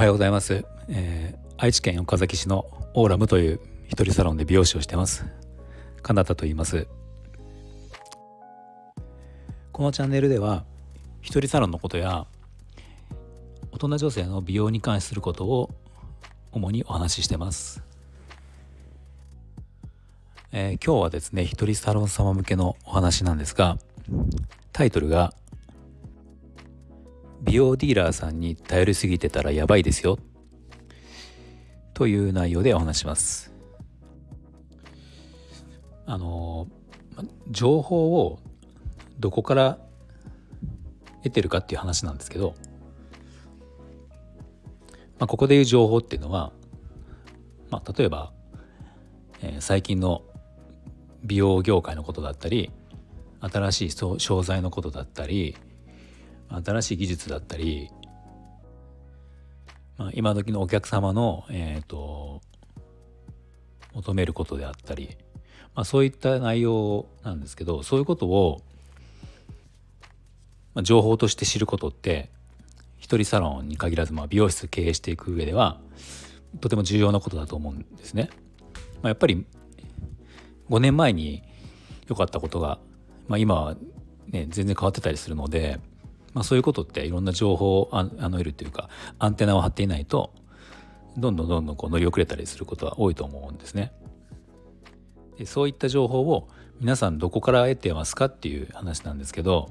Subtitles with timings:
[0.00, 2.64] おはようございます、えー、愛知県岡崎市の
[2.94, 5.26] オーラムという一人サロンで美容師をしてます。
[6.00, 6.88] カナタと言います。
[9.72, 10.64] このチャンネルでは
[11.20, 12.26] 一人サロンのことや
[13.72, 15.68] 大人女性の美容に関することを
[16.50, 17.84] 主にお話ししてます、
[20.50, 23.76] えー、今日はですね一人サロン様向けのお話なんですが
[24.72, 25.34] タイトルが
[27.42, 30.18] 美容ディーラーさんに頼りすぎてたらやばいですよ。
[31.94, 33.52] という内容でお話します。
[36.06, 36.66] あの
[37.50, 38.40] 情報を
[39.18, 39.78] どこから
[41.22, 42.54] 得てるかっていう話なんですけど、
[45.18, 46.52] まあ、ここでいう情報っていうのは、
[47.70, 48.32] まあ、例えば、
[49.42, 50.22] えー、最近の
[51.22, 52.72] 美容業界のことだったり
[53.40, 55.56] 新しい商材のことだったり
[56.50, 57.90] 新しい技術だったり、
[59.96, 62.40] まあ、今時のお客様の、えーと、
[63.94, 65.16] 求めることであったり、
[65.74, 68.62] まあ、そういった内容なんですけどそういうことを、
[70.74, 72.30] まあ、情報として知ることって
[72.98, 75.80] 一人サロンに限らず、まあ、美容室経営していく上では
[76.60, 78.28] とても重要なことだと思うんですね。
[79.02, 79.46] まあ、やっぱり
[80.68, 81.42] 5年前に
[82.08, 82.78] 良かったことが、
[83.28, 83.76] まあ、今は
[84.28, 85.80] ね全然変わってたりするので
[86.32, 90.32] まあ、そういうことっていろんな情報をあの得るというかアンテナを張っていないと
[91.16, 93.92] どんどんどんどんこう乗り遅れたりすることは多いと思うんですね。
[95.38, 96.48] でそういった情報を
[96.80, 99.70] 皆さんどこから得てますかっていう話なんですけど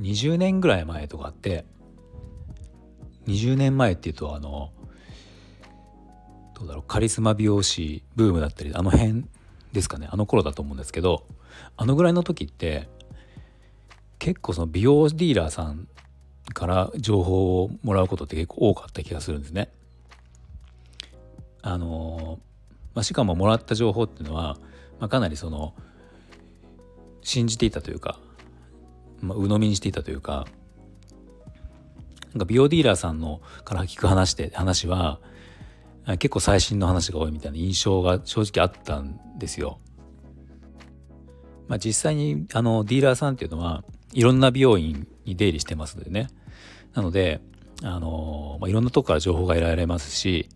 [0.00, 1.64] 20年ぐらい前とかって
[3.26, 4.72] 20年前っていうとあの
[6.54, 9.26] どうだろうカリスマ美容師ブームだったりあの辺
[9.72, 11.26] ですかねあの頃だと思うんですけど
[11.76, 12.88] あのぐらいの時って
[14.18, 15.88] 結構その美容ディーラーさん
[16.54, 19.70] から情報をもらうことって結構多かった気がするんですね。
[21.62, 22.38] あの
[22.94, 24.56] まあ、しかももらった情報っていうのは、
[25.00, 25.74] まあ、かなりその
[27.22, 28.18] 信じていたというか、
[29.20, 30.46] まあ、鵜呑みにしていたというか
[32.32, 35.20] なんか美容ディーラーさんのから聞く話で話は
[36.18, 39.78] 結構最新の話が多いみたいな印象が正直あったんですよ。
[41.66, 43.82] まあ、実際にあのディーラーさんっていうのは
[44.16, 46.28] いろんな美容院に出入りしてますのでね
[46.94, 47.42] なので
[47.82, 50.48] あの、まあ、いろんなとこから情報が得られますし、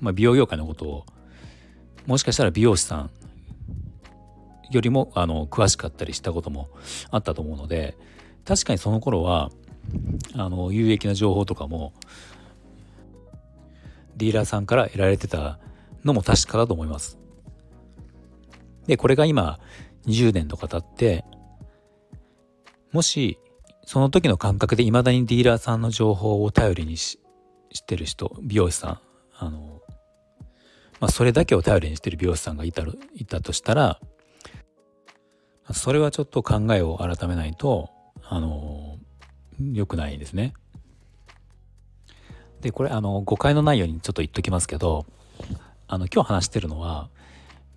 [0.00, 1.06] まあ、美容業界のことを
[2.06, 3.10] もしかしたら美容師さん
[4.70, 6.68] よりもあの詳しかったりしたことも
[7.10, 7.96] あったと思うので
[8.44, 9.50] 確かにその頃は
[10.34, 11.94] あの有益な情報とかも
[14.16, 15.58] ディーラーさんから得られてた
[16.04, 17.18] のも確かだと思います。
[18.86, 19.58] でこれが今
[20.06, 21.24] 20年とか経って
[22.92, 23.38] もし
[23.84, 27.18] その時の感覚でいまだにディーラーさんの情報を頼りにし
[27.72, 29.00] してる人美容師さん
[29.38, 29.80] あの、
[31.00, 33.98] まあ、それだけを頼りにしてる美容師さんがいたいたとしたら
[35.72, 37.90] それはちょっと考えを改めないと
[38.24, 38.98] あの
[39.72, 40.54] 良くないですね。
[42.60, 45.04] でこれあの誤解のないようにちょっと言っときますけど
[45.88, 47.10] あの今日話してるのは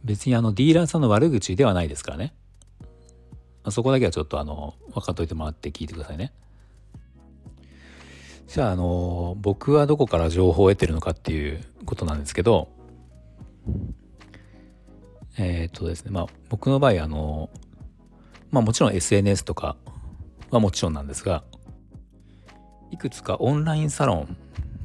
[0.04, 2.34] 別にあのディーラーさんの悪口ではないですからね。
[3.66, 6.32] まそこだけはちょっとあの分かっといてもらって聞いてくださいね。
[8.48, 12.70] じゃああの僕はどこから情報を得てるのかっていうことなんですけど
[15.38, 17.50] えっ、とですねまあ僕の場合あの
[18.52, 19.76] まあもちろん SNS とか
[20.52, 21.44] はもちろんなんですが
[22.92, 24.38] いくつかオンラインサロン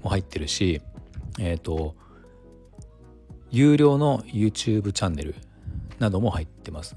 [0.02, 0.80] も入ってるし
[1.38, 1.94] えっ、と
[3.50, 5.34] 有料の YouTube チャンネル
[5.98, 6.96] なども入ってます。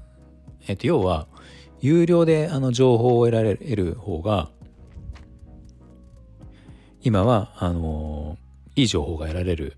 [0.66, 1.28] えっ、と要は
[1.84, 4.48] 有料であの情報を得られる方が
[7.02, 8.38] 今はあの
[8.74, 9.76] いい情報が得られる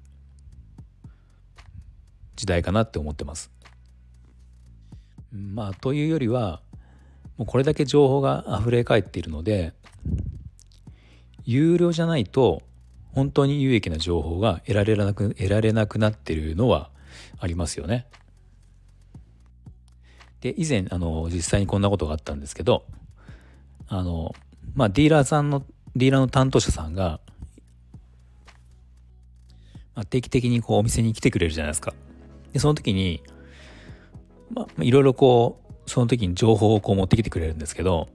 [2.36, 3.50] 時代かなって思ってます。
[5.32, 6.60] まあというよりは
[7.38, 9.72] もうこれだけ情報が溢れ返っているので
[11.44, 12.62] 有料じゃないと
[13.14, 16.88] 本当に有益な情報が得られなく得られなくなっているのは
[17.40, 18.06] ありますよね。
[20.40, 22.84] で以前あの実際にこんなことがあったんですけど
[23.88, 24.34] あの
[24.74, 27.20] まあディーラーさんのディーラーの担当者さんが、
[29.94, 31.94] まあ、定期的にこうお店に来てくれるじゃないですか。
[32.52, 33.22] でその時に
[34.52, 38.08] まあいろいろこうその時に情報をこう持ってきてくれるんですけど、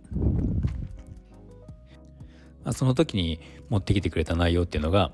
[2.63, 3.39] まあ、その時に
[3.69, 5.11] 持ってきてくれた内容っていうのが、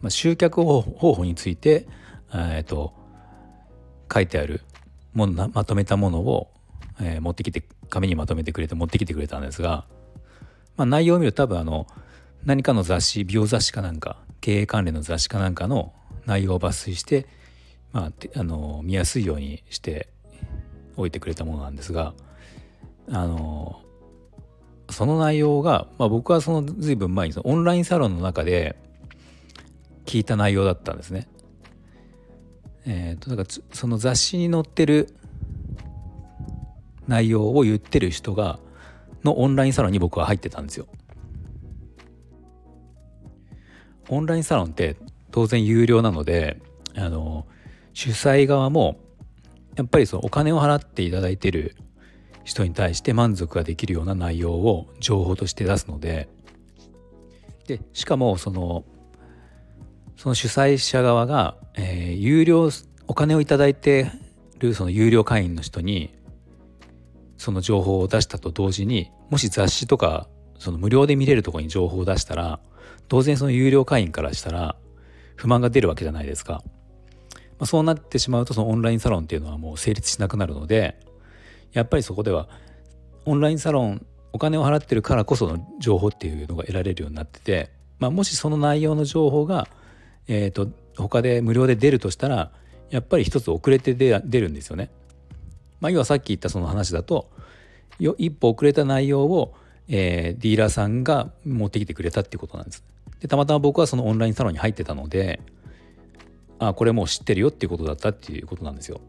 [0.00, 1.86] まあ、集客方法について
[2.32, 2.94] えっ、と
[4.12, 4.62] 書いてある
[5.14, 6.50] ものまとめたものを、
[7.00, 9.86] えー、持ってきて紙にまとめてくれて持ってきてくれたんですが、
[10.76, 11.86] まあ、内容を見ると多分あの
[12.44, 15.94] 何かの雑誌美容雑誌かなんか経営関連の雑誌かなんかの
[16.26, 17.26] 内容を抜粋して、
[17.92, 20.08] まあ、あの見やすいようにして
[20.96, 22.14] おいてくれたものなんですが
[23.10, 23.80] あの
[24.90, 28.76] その内容が、まあ、僕はその随分前にそのオンラインサロンの中で
[30.04, 31.26] 聞いた内容だったんですね。
[32.86, 35.14] えーと、だからその雑誌に載ってる
[37.06, 38.58] 内容を言ってる人が
[39.24, 40.86] のオンラインサロンに僕は入ってたんですよ。
[44.10, 44.96] オンラインサロンって
[45.30, 46.60] 当然有料なので
[46.94, 47.46] あの
[47.94, 49.00] 主催側も
[49.76, 51.74] やっぱりそのお金を払っていただいてる
[52.44, 56.28] 人に対して満足ができるような内容を情報として出すので
[57.66, 58.84] でしかもその
[60.24, 62.70] その主催者側が、えー、有料
[63.06, 64.10] お金を頂いて
[64.58, 66.14] るその有料会員の人に
[67.36, 70.26] その情報を出したと同時にもし雑誌とか
[70.58, 72.58] その無料で見れるとこに情報を出したら
[73.08, 74.76] 当然その有料会員からしたら
[75.36, 76.62] 不満が出るわけじゃないですか。
[77.58, 80.98] まあ、そうなってしまうとそのオンラインサロンっていうのはもう成立しなくなるので
[81.74, 82.48] やっぱりそこでは
[83.26, 89.68] オンラインサロンお金を払ってるからこその情報っていうのが得られるようになってて、まあ、もしその内容の情報が、
[90.28, 92.50] えーと、他で無料で出るとしたら
[92.90, 94.90] やっぱり一つ遅れて出るんですよね。
[95.80, 97.30] まあ、要はさっき言ったその話だと
[97.98, 99.54] 一歩遅れた内容を、
[99.88, 102.84] えー、ディーラーさんが持ってきてくれたっていうことなんです。
[103.20, 105.40] でたまたま僕はそのオンラインサロンに入ってたので
[106.58, 109.00] あこれもう知ってるよっていうことだったっていうことなんですよ。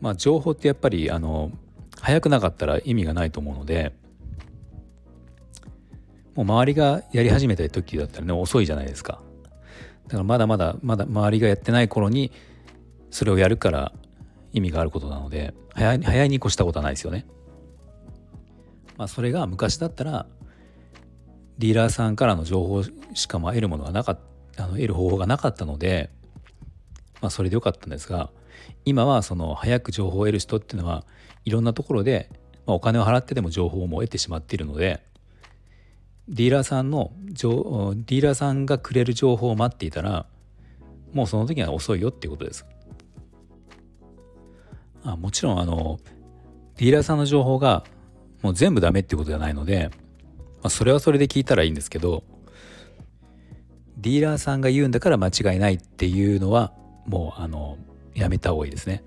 [0.00, 1.52] まあ情報ってやっぱりあの
[2.00, 3.92] 早くなかったら意味がないと思うので
[6.34, 9.20] もう周りがやり始めた時だったらね遅いじゃないですか。
[10.04, 12.32] だからまだまだまだ周りがやってない頃に
[13.10, 13.92] それをやるから
[14.52, 17.26] 意味があることなので早い早いに越したことはないですよね。
[18.96, 20.26] まあそれが昔だったら
[21.58, 22.82] ディーラーさんからの情報
[23.14, 24.20] しか得るものがなかっ
[24.56, 26.10] たあの得る方法がなかったので、
[27.20, 28.30] まあ、それでよかったんですが
[28.84, 31.04] 今はその早く情報を得る人っていうのは
[31.44, 32.30] いろんなところで、
[32.66, 35.02] まあ、お金を払ってでも情報も得てしまっているので
[36.30, 40.26] ディーラーさんのディーラーさんがくれる情報を待っていたら
[41.12, 42.64] もうその時は遅いよっていうことです。
[45.02, 45.98] あもちろんあの
[46.76, 47.84] ディーラーさんの情報が
[48.42, 49.90] もう全部ダメってことじゃないので
[50.62, 52.22] まあ、それはそれで聞いたらいいんですけど
[53.96, 56.72] ディーラーさんが言うんだから間違いないっていうのは
[57.06, 57.76] もうあの
[58.14, 59.02] やめた方がいいですね。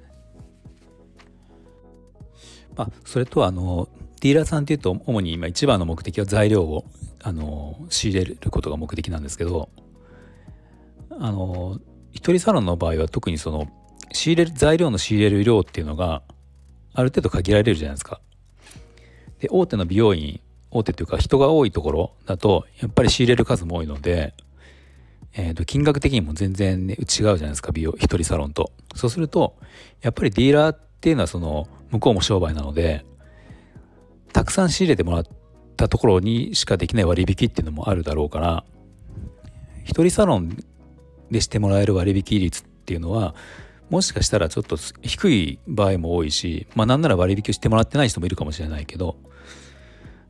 [2.75, 3.87] まあ、それとあの
[4.23, 6.85] ディーラーさんっていうと主に今一番の目的は材料を
[7.21, 9.67] あの仕入れることが目的なんですけど
[11.09, 11.77] あの
[12.13, 13.67] 一人サロンの場合は特にその
[14.13, 16.21] 仕入れる材料の仕入れる量っていうのが
[16.93, 18.21] ある程度限られるじゃないですか。
[19.39, 20.39] で大手の美容院
[20.71, 24.33] 大手というか人が多いところだとやっぱり仕入れる数も多いので、
[25.33, 28.71] えー、と金額的にも全然、ね、違うじゃないですか美容一人サロンと。
[28.95, 29.57] そうすると
[30.01, 33.05] やっぱりディーラーっていうのはその向こうも商売なので
[34.33, 35.25] たくさん仕入れてもらっ
[35.77, 38.63] たところにしかできない割引っていうのもあるだろうから
[39.83, 40.57] 一人サロン
[41.31, 43.35] でしてもらえる割引率っていうのは
[43.89, 49.17] もしかしたらちょっと低い場合も多いしまあなんなら割引をしてもらってない人もいるかもしれないけど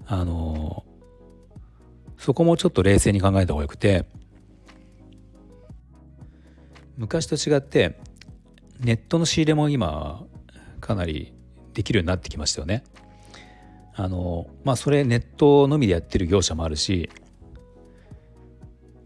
[0.06, 0.84] あの
[2.18, 4.06] そこもちょっと冷静に考えた方がよくて
[6.98, 8.00] 昔と違って
[8.80, 10.24] ネットの仕入れも今
[10.82, 11.34] かなり
[11.74, 12.84] できるようになってきましたよね。
[13.96, 17.10] あのまあそれネットのみでやってる業者もあるし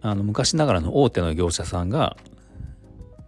[0.02, 2.18] あの昔ながらの大手の業者さんが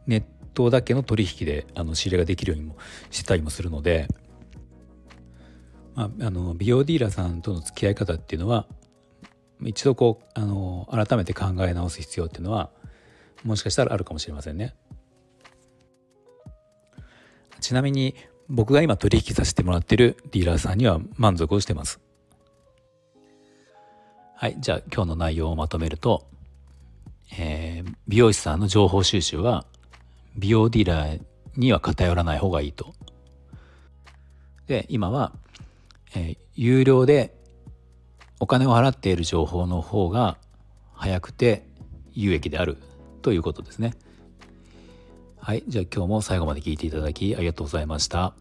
[0.07, 0.23] ネッ
[0.53, 2.77] トだけの取引であの仕入れができるようにも
[3.11, 4.07] してたりもするので
[5.99, 8.67] まあ、あの美容ディーラーさんとの付き合い方っていうのは
[9.65, 12.69] 一度こうあの改めて考え直す必要っていうのは
[13.43, 14.75] もしかしたらあるかもしれませんね。
[17.59, 18.15] ちなみに
[18.49, 21.99] 僕が今取引させてもらってるディーラーさんには満足をしてます。
[24.35, 26.25] はい、じゃあ今日の内容をまとめると、
[27.37, 29.65] えー、美容師さんの情報収集は
[30.35, 31.21] 美容ディーラー
[31.57, 32.93] には偏らない方がいいと。
[34.67, 35.33] で今は
[36.15, 37.35] えー、有料で
[38.39, 40.37] お金を払っている情報の方が
[40.93, 41.67] 早くて
[42.13, 42.77] 有益である
[43.21, 43.93] ということですね。
[45.41, 48.33] はい、じゃあ今日も最後まで聞いていただきありがとうございました。